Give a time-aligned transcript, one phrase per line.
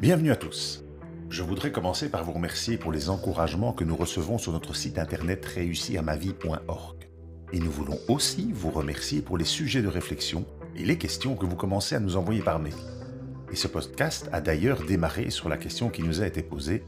[0.00, 0.82] Bienvenue à tous.
[1.28, 4.98] Je voudrais commencer par vous remercier pour les encouragements que nous recevons sur notre site
[4.98, 7.08] internet réussiramavie.org.
[7.52, 11.44] Et nous voulons aussi vous remercier pour les sujets de réflexion et les questions que
[11.44, 12.72] vous commencez à nous envoyer par mail.
[13.52, 16.82] Et ce podcast a d'ailleurs démarré sur la question qui nous a été posée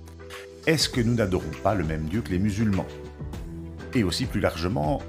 [0.66, 2.86] est-ce que nous n'adorons pas le même Dieu que les musulmans?
[3.94, 5.02] Et aussi plus largement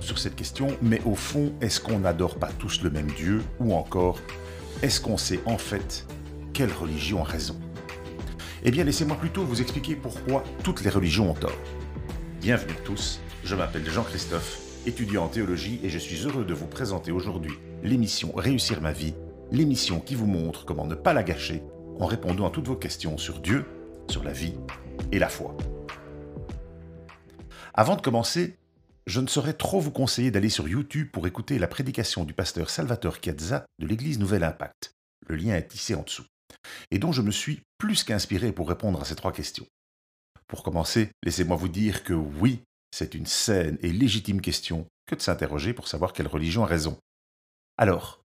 [0.00, 3.74] sur cette question mais au fond, est-ce qu'on n'adore pas tous le même Dieu Ou
[3.74, 4.20] encore,
[4.82, 6.06] est-ce qu'on sait en fait
[6.52, 7.56] quelle religion a raison?
[8.64, 11.58] Eh bien, laissez-moi plutôt vous expliquer pourquoi toutes les religions ont tort.
[12.40, 17.12] Bienvenue tous, je m'appelle Jean-Christophe, étudiant en théologie, et je suis heureux de vous présenter
[17.12, 19.14] aujourd'hui l'émission Réussir ma vie,
[19.50, 21.62] l'émission qui vous montre comment ne pas la gâcher
[22.00, 23.64] en répondant à toutes vos questions sur Dieu,
[24.08, 24.54] sur la vie
[25.12, 25.56] et la foi.
[27.72, 28.56] Avant de commencer,
[29.06, 32.70] je ne saurais trop vous conseiller d'aller sur YouTube pour écouter la prédication du pasteur
[32.70, 34.92] Salvatore Chiazza de l'église Nouvelle Impact.
[35.26, 36.24] Le lien est ici en dessous
[36.90, 39.66] et dont je me suis plus qu'inspiré pour répondre à ces trois questions.
[40.46, 45.20] Pour commencer, laissez-moi vous dire que oui, c'est une saine et légitime question que de
[45.20, 46.98] s'interroger pour savoir quelle religion a raison.
[47.76, 48.22] Alors,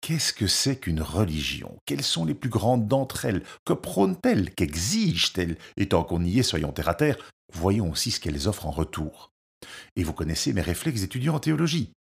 [0.00, 1.76] qu'est-ce que c'est qu'une religion?
[1.86, 3.42] Quelles sont les plus grandes d'entre elles?
[3.64, 7.16] Que prônent-elles Qu'exigent-elles Et tant qu'on y est, soyons terre à terre,
[7.52, 9.29] voyons aussi ce qu'elles offrent en retour.
[9.96, 11.92] Et vous connaissez mes réflexes étudiants en théologie.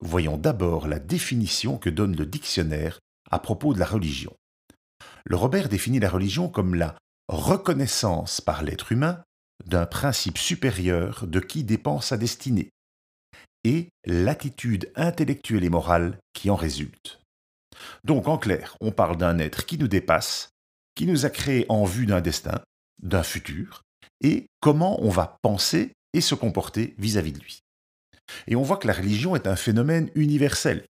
[0.00, 2.98] Voyons d'abord la définition que donne le dictionnaire
[3.30, 4.34] à propos de la religion.
[5.24, 6.96] Le Robert définit la religion comme la
[7.28, 9.22] reconnaissance par l'être humain
[9.66, 12.70] d'un principe supérieur de qui dépend sa destinée,
[13.64, 17.20] et l'attitude intellectuelle et morale qui en résulte.
[18.04, 20.50] Donc en clair, on parle d'un être qui nous dépasse,
[20.94, 22.60] qui nous a créés en vue d'un destin,
[23.02, 23.82] d'un futur,
[24.20, 27.60] et comment on va penser et se comporter vis-à-vis -vis de lui.
[28.46, 30.86] Et on voit que la religion est un phénomène universel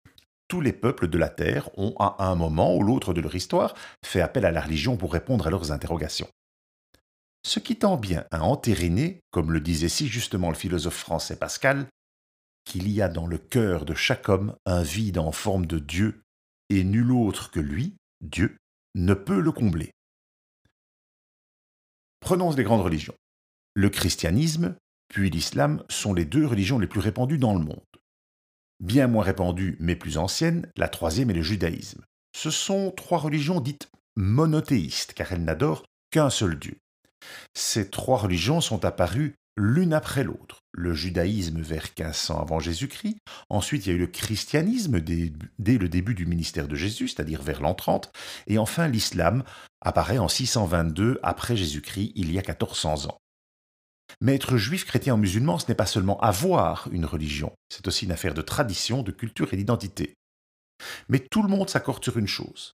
[0.50, 3.76] tous les peuples de la Terre ont, à un moment ou l'autre de leur histoire,
[4.04, 6.28] fait appel à la religion pour répondre à leurs interrogations.
[7.46, 11.86] Ce qui tend bien à entériner, comme le disait si justement le philosophe français Pascal,
[12.66, 16.22] qu'il y a dans le cœur de chaque homme un vide en forme de Dieu,
[16.70, 18.58] et nul autre que lui, Dieu,
[18.96, 19.92] ne peut le combler.
[22.20, 23.16] Prenons les grandes religions.
[23.76, 24.76] Le christianisme,
[25.10, 27.84] puis l'islam sont les deux religions les plus répandues dans le monde
[28.80, 32.04] bien moins répandue mais plus ancienne, la troisième est le judaïsme.
[32.36, 36.78] Ce sont trois religions dites monothéistes, car elles n'adorent qu'un seul Dieu.
[37.54, 40.62] Ces trois religions sont apparues l'une après l'autre.
[40.72, 43.18] Le judaïsme vers 1500 avant Jésus-Christ,
[43.50, 47.10] ensuite il y a eu le christianisme dès, dès le début du ministère de Jésus,
[47.10, 48.12] c'est-à-dire vers l'an 30,
[48.48, 49.44] et enfin l'islam
[49.82, 53.20] apparaît en 622 après Jésus-Christ, il y a 1400 ans.
[54.22, 58.06] Mais être juif, chrétien ou musulman, ce n'est pas seulement avoir une religion, c'est aussi
[58.06, 60.16] une affaire de tradition, de culture et d'identité.
[61.10, 62.74] Mais tout le monde s'accorde sur une chose.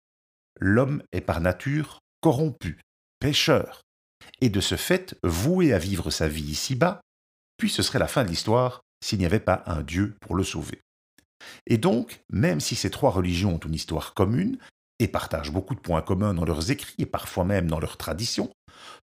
[0.59, 2.79] L'homme est par nature corrompu,
[3.19, 3.81] pécheur,
[4.41, 7.01] et de ce fait voué à vivre sa vie ici-bas,
[7.57, 10.43] puis ce serait la fin de l'histoire s'il n'y avait pas un Dieu pour le
[10.43, 10.81] sauver.
[11.67, 14.57] Et donc, même si ces trois religions ont une histoire commune,
[14.99, 18.49] et partagent beaucoup de points communs dans leurs écrits et parfois même dans leurs traditions,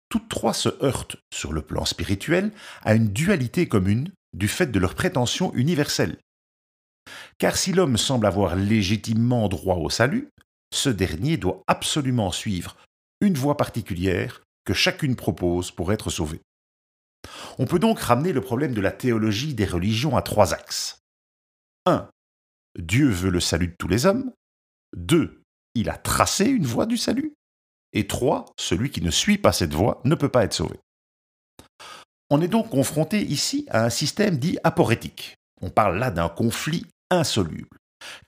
[0.08, 2.52] toutes trois se heurtent, sur le plan spirituel,
[2.82, 6.18] à une dualité commune du fait de leur prétention universelle.
[7.38, 10.28] Car si l'homme semble avoir légitimement droit au salut,
[10.72, 12.76] ce dernier doit absolument suivre
[13.20, 16.40] une voie particulière que chacune propose pour être sauvé.
[17.58, 21.00] On peut donc ramener le problème de la théologie des religions à trois axes.
[21.86, 22.08] 1.
[22.78, 24.32] Dieu veut le salut de tous les hommes.
[24.96, 25.42] 2.
[25.74, 27.34] Il a tracé une voie du salut.
[27.92, 30.78] Et trois, celui qui ne suit pas cette voie ne peut pas être sauvé.
[32.30, 35.36] On est donc confronté ici à un système dit aporétique.
[35.62, 37.78] On parle là d'un conflit insoluble.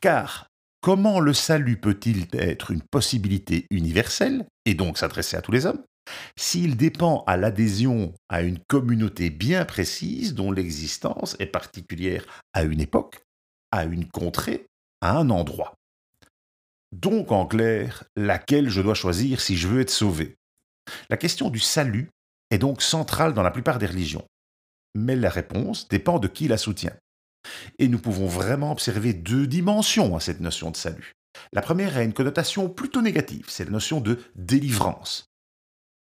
[0.00, 0.46] Car
[0.80, 5.82] comment le salut peut-il être une possibilité universelle, et donc s'adresser à tous les hommes,
[6.36, 12.80] s'il dépend à l'adhésion à une communauté bien précise dont l'existence est particulière à une
[12.80, 13.20] époque,
[13.70, 14.66] à une contrée,
[15.02, 15.74] à un endroit?
[16.92, 20.36] Donc, en clair, laquelle je dois choisir si je veux être sauvé?
[21.08, 22.10] La question du salut
[22.50, 24.26] est donc centrale dans la plupart des religions.
[24.96, 26.96] Mais la réponse dépend de qui la soutient.
[27.78, 31.12] Et nous pouvons vraiment observer deux dimensions à cette notion de salut.
[31.52, 35.26] La première a une connotation plutôt négative, c'est la notion de délivrance.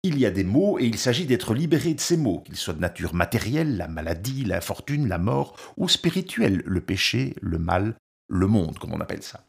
[0.03, 2.74] Il y a des mots et il s'agit d'être libéré de ces mots, qu'ils soient
[2.74, 7.95] de nature matérielle, la maladie, la fortune, la mort, ou spirituelle, le péché, le mal,
[8.27, 9.45] le monde, comme on appelle ça.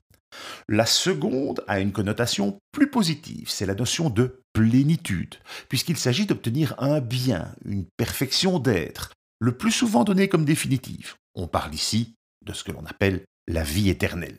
[0.68, 5.36] La seconde a une connotation plus positive, c'est la notion de plénitude,
[5.68, 11.14] puisqu'il s'agit d'obtenir un bien, une perfection d'être, le plus souvent donné comme définitive.
[11.34, 12.14] On parle ici
[12.44, 14.38] de ce que l'on appelle la vie éternelle.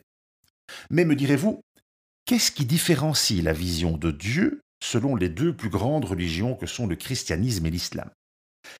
[0.90, 1.60] Mais me direz-vous,
[2.26, 6.88] Qu'est-ce qui différencie la vision de Dieu selon les deux plus grandes religions que sont
[6.88, 8.10] le christianisme et l'islam?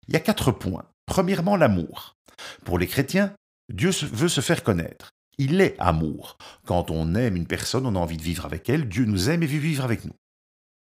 [0.09, 0.85] Il y a quatre points.
[1.07, 2.17] Premièrement, l'amour.
[2.65, 3.33] Pour les chrétiens,
[3.73, 5.11] Dieu veut se faire connaître.
[5.39, 6.39] Il est amour.
[6.65, 8.89] Quand on aime une personne, on a envie de vivre avec elle.
[8.89, 10.15] Dieu nous aime et veut vivre avec nous.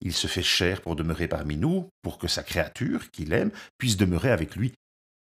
[0.02, 3.96] Il se fait chair pour demeurer parmi nous, pour que sa créature, qu'il aime, puisse
[3.96, 4.74] demeurer avec lui.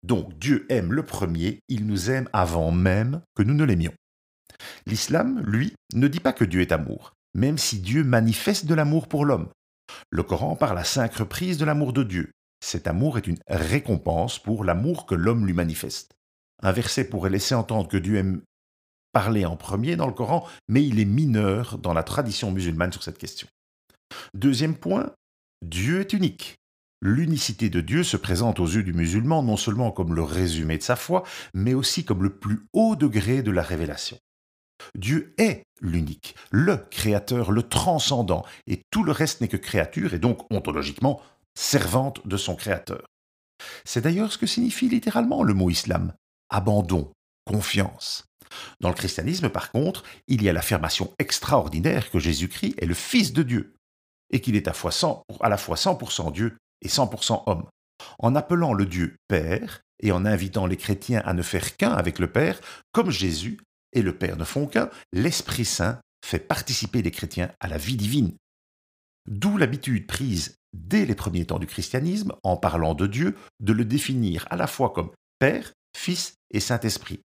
[0.02, 3.92] Donc Dieu aime le premier, il nous aime avant même que nous ne l'aimions.
[4.86, 9.06] L'islam, lui, ne dit pas que Dieu est amour, même si Dieu manifeste de l'amour
[9.06, 9.50] pour l'homme.
[10.10, 12.30] Le Coran parle à cinq reprises de l'amour de Dieu.
[12.64, 16.12] Cet amour est une récompense pour l'amour que l'homme lui manifeste.
[16.62, 18.42] Un verset pourrait laisser entendre que Dieu aime
[19.12, 23.02] parler en premier dans le Coran, mais il est mineur dans la tradition musulmane sur
[23.02, 23.48] cette question.
[24.34, 25.12] Deuxième point,
[25.62, 26.56] Dieu est unique.
[27.02, 30.82] L'unicité de Dieu se présente aux yeux du musulman non seulement comme le résumé de
[30.82, 31.24] sa foi,
[31.54, 34.18] mais aussi comme le plus haut degré de la révélation.
[34.94, 40.18] Dieu est l'unique, le créateur, le transcendant, et tout le reste n'est que créature et
[40.18, 41.22] donc ontologiquement
[41.54, 43.06] servante de son créateur.
[43.84, 46.12] C'est d'ailleurs ce que signifie littéralement le mot islam,
[46.48, 47.12] abandon,
[47.44, 48.24] confiance.
[48.80, 53.32] Dans le christianisme, par contre, il y a l'affirmation extraordinaire que Jésus-Christ est le Fils
[53.32, 53.74] de Dieu,
[54.30, 54.72] et qu'il est à,
[55.48, 57.66] la fois 100% Dieu et 100% homme.
[58.18, 62.18] En appelant le Dieu Père, et en invitant les chrétiens à ne faire qu'un avec
[62.18, 62.60] le Père,
[62.92, 63.58] comme Jésus
[63.92, 67.96] et le Père ne font qu'un, l'Esprit Saint fait participer les chrétiens à la vie
[67.96, 68.32] divine.
[69.26, 73.84] D'où l'habitude prise dès les premiers temps du christianisme, en parlant de Dieu, de le
[73.84, 77.20] définir à la fois comme Père, Fils et Saint-Esprit.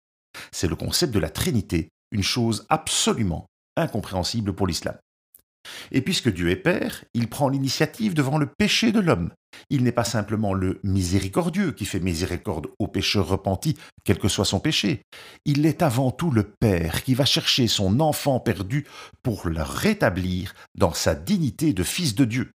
[0.51, 3.47] C'est le concept de la Trinité, une chose absolument
[3.77, 4.97] incompréhensible pour l'islam.
[5.91, 9.31] Et puisque Dieu est Père, il prend l'initiative devant le péché de l'homme.
[9.71, 14.45] Il n'est pas simplement le miséricordieux qui fait miséricorde au pécheur repenti, quel que soit
[14.45, 15.03] son péché.
[15.45, 18.87] Il est avant tout le Père qui va chercher son enfant perdu
[19.23, 22.51] pour le rétablir dans sa dignité de fils de Dieu.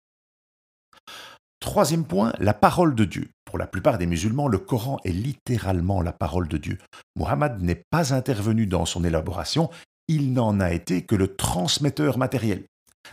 [1.66, 3.28] Troisième point, la parole de Dieu.
[3.44, 6.78] Pour la plupart des musulmans, le Coran est littéralement la parole de Dieu.
[7.16, 9.68] Muhammad n'est pas intervenu dans son élaboration,
[10.06, 12.62] il n'en a été que le transmetteur matériel.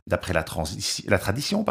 [0.05, 1.65] D'après la, tradition,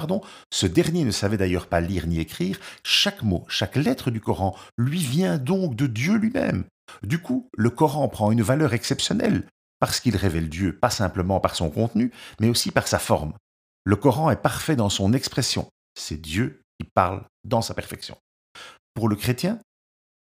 [0.53, 4.57] ce dernier ne savait d'ailleurs pas lire ni écrire, chaque mot, chaque lettre du Coran
[4.77, 6.65] lui vient donc de Dieu lui-même.
[7.05, 9.47] Du coup, le Coran prend une valeur exceptionnelle,
[9.79, 13.35] parce qu'il révèle Dieu pas simplement par son contenu, mais aussi par sa forme.
[13.85, 18.17] Le Coran est parfait dans son expression, c'est Dieu parle dans sa perfection.
[18.95, 19.59] Pour le chrétien,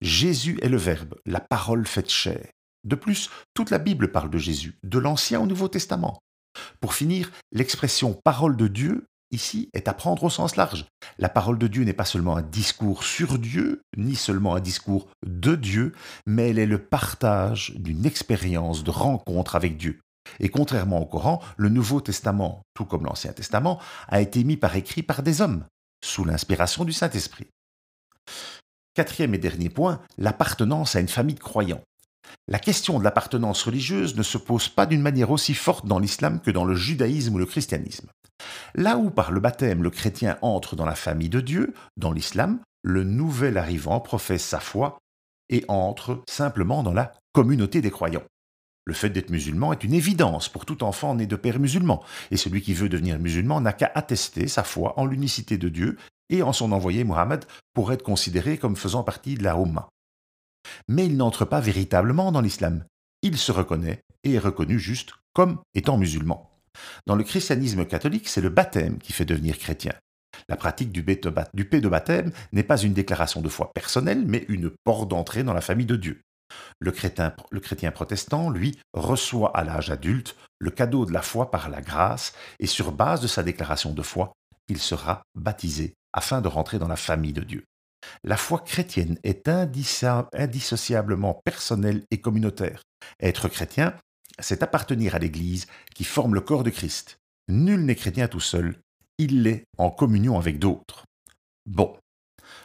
[0.02, 2.48] Jésus est le Verbe, la parole faite chair.
[2.84, 6.20] De plus, toute la Bible parle de Jésus, de l'Ancien au Nouveau Testament.
[6.80, 10.86] Pour finir, l'expression parole de Dieu ici est à prendre au sens large.
[11.18, 15.08] La parole de Dieu n'est pas seulement un discours sur Dieu, ni seulement un discours
[15.26, 15.94] de Dieu,
[16.26, 20.00] mais elle est le partage d'une expérience de rencontre avec Dieu.
[20.40, 24.76] Et contrairement au Coran, le Nouveau Testament, tout comme l'Ancien Testament, a été mis par
[24.76, 25.64] écrit par des hommes,
[26.04, 27.48] sous l'inspiration du Saint-Esprit.
[28.94, 31.82] Quatrième et dernier point, l'appartenance à une famille de croyants.
[32.48, 36.42] La question de l'appartenance religieuse ne se pose pas d'une manière aussi forte dans l'islam
[36.42, 38.10] que dans le judaïsme ou le christianisme.
[38.76, 42.60] Là où par le baptême le chrétien entre dans la famille de Dieu, dans l'islam,
[42.84, 44.98] le nouvel arrivant professe sa foi
[45.50, 48.24] et entre simplement dans la communauté des croyants.
[48.86, 52.38] Le fait d'être musulman est une évidence pour tout enfant né de père musulman, et
[52.38, 55.98] celui qui veut devenir musulman n'a qu'à attester sa foi en l'unicité de Dieu
[56.30, 59.90] et en son envoyé Mohammed pour être considéré comme faisant partie de la Ummah
[60.88, 62.84] mais il n'entre pas véritablement dans l'islam.
[63.22, 66.50] Il se reconnaît et est reconnu juste comme étant musulman.
[67.06, 69.94] Dans le christianisme catholique, c'est le baptême qui fait devenir chrétien.
[70.48, 74.72] La pratique du paix de baptême n'est pas une déclaration de foi personnelle, mais une
[74.84, 76.22] porte d'entrée dans la famille de Dieu.
[76.80, 81.82] Le chrétien, protestant, lui, reçoit à l'âge adulte le cadeau de la foi par la
[81.82, 84.34] grâce, et sur base de sa déclaration de foi,
[84.68, 87.64] il sera baptisé afin de rentrer dans la famille de Dieu.
[88.24, 92.82] La foi chrétienne est indissociablement personnelle et communautaire.
[93.22, 93.96] Être chrétien,
[94.40, 97.18] c'est appartenir à l'Église qui forme le corps de Christ.
[97.48, 98.80] Nul n'est chrétien tout seul,
[99.18, 101.06] il l'est en communion avec d'autres.
[101.68, 101.96] Bon,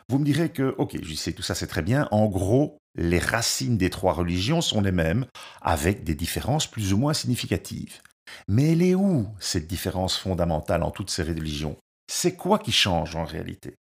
[0.08, 3.18] vous me direz que, ok, je sais, tout ça c'est très bien, en gros, les
[3.18, 5.26] racines des trois religions sont les mêmes,
[5.60, 8.00] avec des différences plus ou moins significatives.
[8.48, 11.76] Mais elle est où, cette différence fondamentale en toutes ces religions?
[12.10, 13.74] C'est quoi qui change en réalité?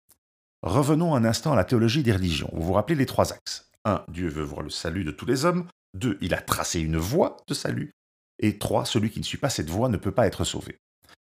[0.62, 2.50] Revenons un instant à la théologie des religions.
[2.52, 3.68] Vous vous rappelez les trois axes?
[3.84, 4.04] 1.
[4.08, 5.66] Dieu veut voir le salut de tous les hommes.
[5.94, 6.18] 2.
[6.20, 7.90] Il a tracé une voie de salut.
[8.38, 8.84] Et 3.
[8.84, 10.78] Celui qui ne suit pas cette voie ne peut pas être sauvé.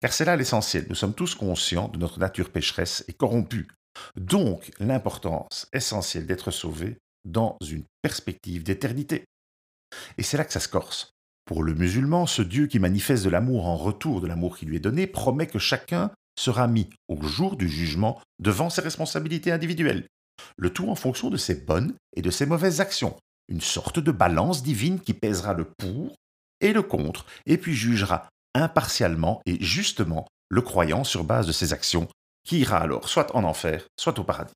[0.00, 0.86] Car c'est là l'essentiel.
[0.88, 3.68] Nous sommes tous conscients de notre nature pécheresse et corrompue.
[4.16, 9.24] Donc, l'importance essentielle d'être sauvé dans une perspective d'éternité.
[10.18, 11.12] Et c'est là que ça se corse.
[11.44, 14.76] Pour le musulman, ce Dieu qui manifeste de l'amour en retour de l'amour qui lui
[14.76, 20.06] est donné promet que chacun sera mis au jour du jugement devant ses responsabilités individuelles,
[20.56, 23.16] le tout en fonction de ses bonnes et de ses mauvaises actions,
[23.48, 26.14] une sorte de balance divine qui pèsera le pour
[26.60, 31.72] et le contre, et puis jugera impartialement et justement le croyant sur base de ses
[31.72, 32.08] actions,
[32.44, 34.54] qui ira alors soit en enfer, soit au paradis.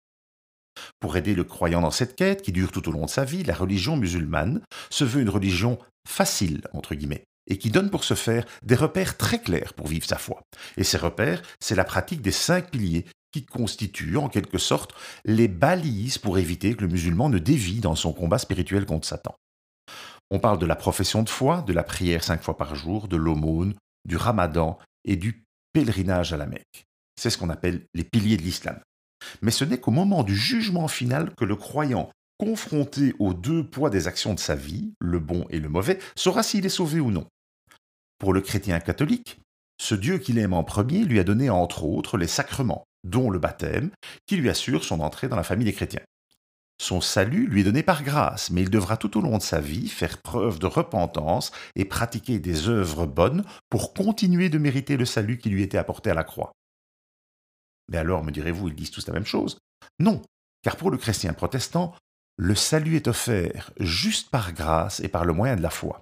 [1.00, 3.44] Pour aider le croyant dans cette quête qui dure tout au long de sa vie,
[3.44, 4.60] la religion musulmane
[4.90, 9.16] se veut une religion facile, entre guillemets, et qui donne pour ce faire des repères
[9.16, 10.42] très clairs pour vivre sa foi.
[10.76, 15.48] Et ces repères, c'est la pratique des cinq piliers qui constituent en quelque sorte les
[15.48, 19.34] balises pour éviter que le musulman ne dévie dans son combat spirituel contre Satan.
[20.30, 23.16] On parle de la profession de foi, de la prière cinq fois par jour, de
[23.16, 23.74] l'aumône,
[24.04, 26.86] du ramadan et du pèlerinage à la Mecque.
[27.16, 28.78] C'est ce qu'on appelle les piliers de l'islam.
[29.42, 33.90] Mais ce n'est qu'au moment du jugement final que le croyant, confronté aux deux poids
[33.90, 37.10] des actions de sa vie, le bon et le mauvais, saura s'il est sauvé ou
[37.10, 37.26] non.
[38.18, 39.40] Pour le chrétien catholique,
[39.80, 43.38] ce Dieu qu'il aime en premier lui a donné entre autres les sacrements, dont le
[43.38, 43.90] baptême,
[44.26, 46.02] qui lui assure son entrée dans la famille des chrétiens.
[46.80, 49.60] Son salut lui est donné par grâce, mais il devra tout au long de sa
[49.60, 55.04] vie faire preuve de repentance et pratiquer des œuvres bonnes pour continuer de mériter le
[55.04, 56.52] salut qui lui était apporté à la croix.
[57.88, 59.58] Mais alors, me direz-vous, ils disent tous la même chose
[59.98, 60.22] Non,
[60.62, 61.94] car pour le chrétien protestant,
[62.36, 66.00] le salut est offert juste par grâce et par le moyen de la foi.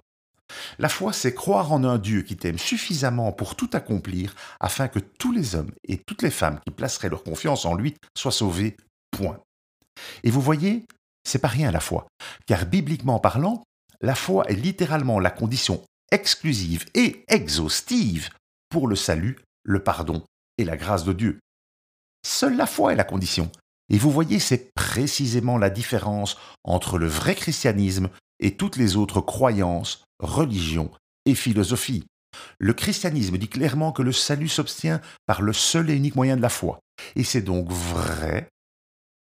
[0.79, 4.99] La foi, c'est croire en un Dieu qui t'aime suffisamment pour tout accomplir afin que
[4.99, 8.75] tous les hommes et toutes les femmes qui placeraient leur confiance en lui soient sauvés.
[9.11, 9.39] Point.
[10.23, 10.85] Et vous voyez,
[11.23, 12.07] c'est pas rien la foi,
[12.47, 13.63] car bibliquement parlant,
[14.01, 18.29] la foi est littéralement la condition exclusive et exhaustive
[18.69, 20.23] pour le salut, le pardon
[20.57, 21.39] et la grâce de Dieu.
[22.25, 23.51] Seule la foi est la condition.
[23.89, 29.21] Et vous voyez, c'est précisément la différence entre le vrai christianisme et toutes les autres
[29.21, 30.91] croyances, religions
[31.25, 32.05] et philosophies.
[32.59, 36.41] Le christianisme dit clairement que le salut s'obtient par le seul et unique moyen de
[36.41, 36.79] la foi.
[37.15, 38.49] Et c'est donc vrai.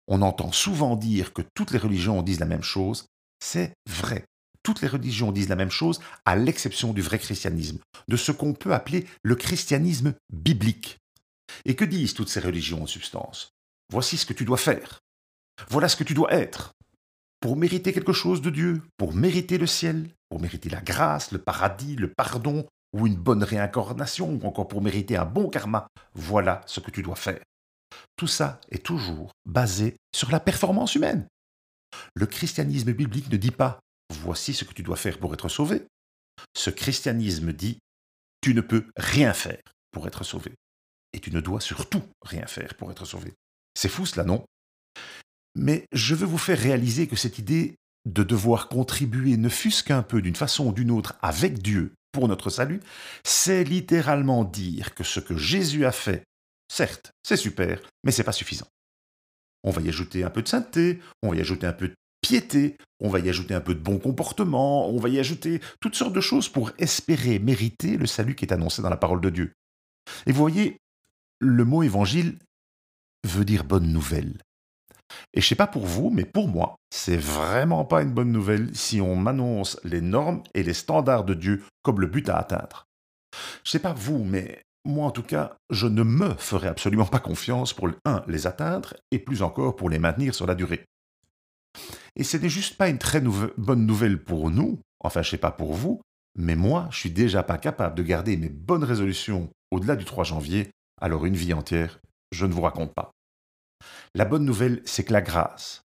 [0.07, 3.05] On entend souvent dire que toutes les religions disent la même chose.
[3.39, 4.25] C'est vrai.
[4.63, 8.53] Toutes les religions disent la même chose, à l'exception du vrai christianisme, de ce qu'on
[8.53, 10.98] peut appeler le christianisme biblique.
[11.65, 13.51] Et que disent toutes ces religions en substance?
[13.91, 14.99] Voici ce que tu dois faire.
[15.69, 16.73] Voilà ce que tu dois être.
[17.39, 21.39] Pour mériter quelque chose de Dieu, pour mériter le ciel, pour mériter la grâce, le
[21.39, 26.61] paradis, le pardon, ou une bonne réincarnation, ou encore pour mériter un bon karma, voilà
[26.65, 27.41] ce que tu dois faire.
[28.15, 31.27] Tout ça est toujours basé sur la performance humaine.
[32.13, 33.79] Le christianisme biblique ne dit pas
[34.11, 35.85] voici ce que tu dois faire pour être sauvé.
[36.55, 37.79] Ce christianisme dit
[38.41, 40.53] tu ne peux rien faire pour être sauvé
[41.13, 43.33] et tu ne dois surtout rien faire pour être sauvé.
[43.73, 44.43] C'est fou cela, non?
[45.55, 47.75] Mais je veux vous faire réaliser que cette idée
[48.05, 52.27] de devoir contribuer ne fût-ce qu'un peu d'une façon ou d'une autre avec Dieu pour
[52.27, 52.79] notre salut,
[53.23, 56.23] c'est littéralement dire que ce que Jésus a fait,
[56.71, 58.67] certes, c'est super, mais c'est pas suffisant.
[59.63, 61.95] On va y ajouter un peu de sainteté, on va y ajouter un peu de
[62.21, 65.95] piété, on va y ajouter un peu de bon comportement, on va y ajouter toutes
[65.95, 69.29] sortes de choses pour espérer mériter le salut qui est annoncé dans la parole de
[69.29, 69.53] Dieu.
[70.25, 70.77] Et vous voyez,
[71.39, 72.37] le mot évangile
[73.25, 74.37] veut dire bonne nouvelle.
[75.33, 78.75] Et je sais pas pour vous, mais pour moi, c'est vraiment pas une bonne nouvelle
[78.75, 82.85] si on m'annonce les normes et les standards de Dieu comme le but à atteindre.
[83.63, 87.19] Je sais pas vous, mais moi en tout cas, je ne me ferai absolument pas
[87.19, 90.85] confiance pour, un, les atteindre, et plus encore pour les maintenir sur la durée.
[92.15, 95.51] Et ce n'est juste pas une très bonne nouvelle pour nous, enfin je sais pas
[95.51, 96.01] pour vous,
[96.37, 100.23] mais moi, je suis déjà pas capable de garder mes bonnes résolutions au-delà du 3
[100.23, 100.69] janvier
[101.01, 101.99] alors une vie entière,
[102.31, 103.11] je ne vous raconte pas.
[104.15, 105.81] La bonne nouvelle, c'est que la grâce,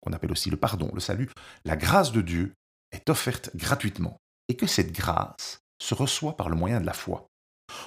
[0.00, 1.28] qu'on appelle aussi le pardon, le salut,
[1.64, 2.52] la grâce de Dieu
[2.92, 7.26] est offerte gratuitement, et que cette grâce se reçoit par le moyen de la foi.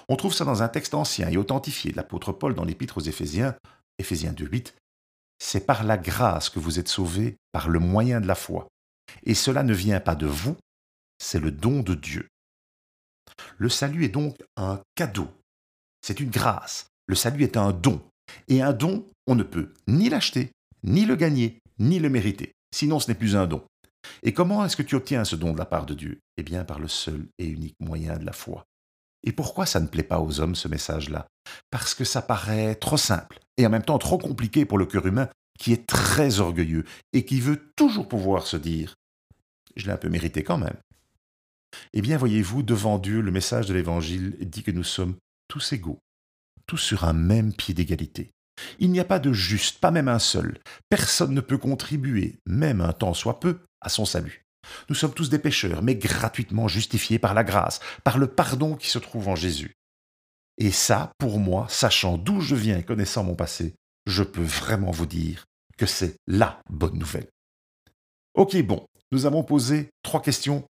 [0.10, 3.02] On trouve ça dans un texte ancien et authentifié de l'apôtre Paul dans l'épître aux
[3.02, 3.56] Éphésiens,
[4.00, 4.74] Éphésiens 2.8.
[5.40, 8.68] C'est par la grâce que vous êtes sauvés, par le moyen de la foi.
[9.24, 10.58] Et cela ne vient pas de vous,
[11.20, 12.28] c'est le don de Dieu.
[13.58, 15.30] Le salut est donc un cadeau
[16.06, 16.92] c'est une grâce.
[17.08, 18.00] Le salut est un don.
[18.48, 20.52] Et un don, on ne peut ni l'acheter,
[20.84, 22.52] ni le gagner, ni le mériter.
[22.72, 23.64] Sinon, ce n'est plus un don.
[24.22, 26.20] Et comment est-ce que tu obtiens ce don de la part de Dieu?
[26.38, 28.66] Eh bien, par le seul et unique moyen de la foi.
[29.24, 31.26] Et pourquoi ça ne plaît pas aux hommes, ce message-là?
[31.72, 35.08] Parce que ça paraît trop simple, et en même temps trop compliqué pour le cœur
[35.08, 38.92] humain, qui est très orgueilleux, et qui veut toujours pouvoir se dire⁇
[39.76, 40.70] Je l'ai un peu mérité quand même⁇
[41.94, 45.16] Eh bien, voyez-vous, devant Dieu, le message de l'Évangile dit que nous sommes
[45.56, 46.02] tous égaux,
[46.68, 48.34] tous sur un même pied d'égalité.
[48.78, 50.60] Il n'y a pas de juste, pas même un seul.
[50.90, 54.44] Personne ne peut contribuer, même un temps soit peu, à son salut.
[54.90, 58.90] Nous sommes tous des pécheurs, mais gratuitement justifiés par la grâce, par le pardon qui
[58.90, 59.72] se trouve en Jésus.
[60.58, 63.76] Et ça, pour moi, sachant d'où je viens connaissant mon passé,
[64.08, 65.46] je peux vraiment vous dire
[65.78, 67.30] que c'est la bonne nouvelle.
[68.34, 70.66] Ok, bon, nous avons posé trois questions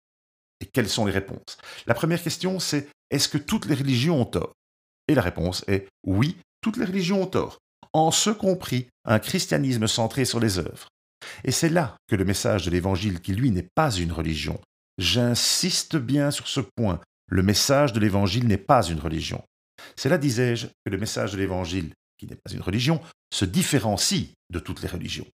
[0.60, 1.58] et quelles sont les réponses?
[1.88, 4.52] La première question, c'est est-ce que toutes les religions ont tort?
[5.08, 7.60] Et la réponse est oui, toutes les religions ont tort,
[7.94, 10.88] en ce compris un christianisme centré sur les œuvres.
[11.44, 14.60] Et c'est là que le message de l'Évangile, qui lui n'est pas une religion,
[14.98, 19.44] j'insiste bien sur ce point, le message de l'Évangile n'est pas une religion.
[19.96, 23.02] C'est là, disais-je, que le message de l'Évangile, qui n'est pas une religion,
[23.34, 25.28] se différencie de toutes les religions.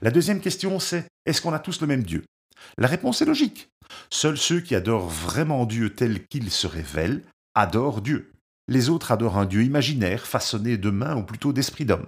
[0.00, 2.24] La deuxième question, c'est est-ce qu'on a tous le même Dieu?
[2.78, 3.68] La réponse est logique.
[4.10, 7.22] Seuls ceux qui adorent vraiment Dieu tel qu'il se révèle
[7.54, 8.32] adorent Dieu.
[8.68, 12.06] Les autres adorent un Dieu imaginaire, façonné de main ou plutôt d'esprit d'homme.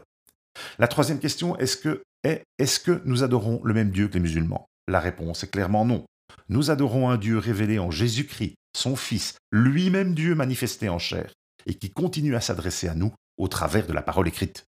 [0.79, 4.21] La troisième question est-ce que, est, est-ce que nous adorons le même Dieu que les
[4.21, 4.67] musulmans?
[4.89, 6.07] La réponse est clairement non.
[6.49, 11.33] Nous adorons un Dieu révélé en Jésus-Christ, son Fils, lui-même Dieu manifesté en chair,
[11.67, 14.65] et qui continue à s'adresser à nous au travers de la parole écrite.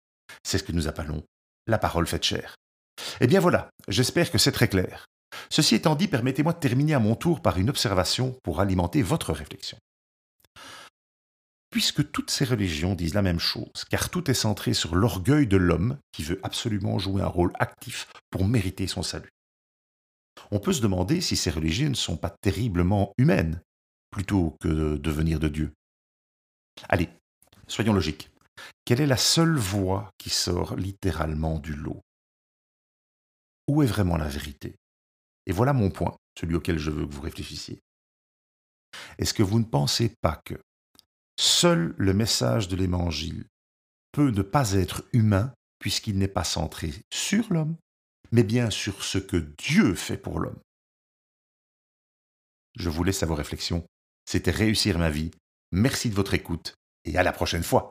[0.43, 1.23] C'est ce que nous appelons
[1.67, 2.55] la parole faite chair.
[3.21, 5.07] Eh bien voilà, j'espère que c'est très clair.
[5.51, 9.33] Ceci étant dit, permettez-moi de terminer à mon tour par une observation pour alimenter votre
[9.33, 9.79] réflexion.
[11.75, 15.57] Puisque toutes ces religions disent la même chose, car tout est centré sur l'orgueil de
[15.57, 19.33] l'homme qui veut absolument jouer un rôle actif pour mériter son salut.
[20.53, 23.61] On peut se demander si ces religions ne sont pas terriblement humaines,
[24.11, 25.73] plutôt que de devenir de Dieu.
[26.89, 27.09] Allez,
[27.67, 28.31] soyons logiques.
[28.85, 32.01] Quelle est la seule voie qui sort littéralement du lot?
[33.67, 34.77] Où est vraiment la vérité?
[35.47, 37.81] Et voilà mon point, celui auquel je veux que vous réfléchissiez.
[39.19, 40.55] Est-ce que vous ne pensez pas que
[41.39, 43.47] seul le message de l'Évangile
[44.13, 47.77] peut ne pas être humain puisqu'il n'est pas centré sur l'homme,
[48.33, 50.61] mais bien sur ce que Dieu fait pour l'homme
[52.77, 53.85] Je vous laisse à vos réflexions.
[54.25, 55.31] C'était Réussir ma vie.
[55.73, 56.75] Merci de votre écoute
[57.05, 57.91] et à la prochaine fois.